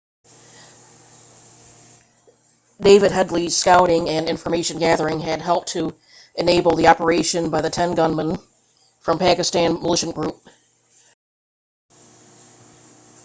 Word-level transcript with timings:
david 2.81 3.11
headley's 3.11 3.55
scouting 3.55 4.09
and 4.09 4.27
information 4.27 4.79
gathering 4.79 5.19
had 5.19 5.43
helped 5.43 5.67
to 5.67 5.95
enable 6.33 6.73
the 6.75 6.87
operation 6.87 7.51
by 7.51 7.61
the 7.61 7.69
10 7.69 7.93
gunmen 7.93 8.39
from 9.01 9.19
the 9.19 9.25
pakistani 9.25 9.79
militant 9.79 10.15
group 10.15 10.37
laskhar-e-taiba 10.37 11.99